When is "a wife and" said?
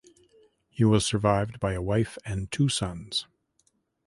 1.73-2.51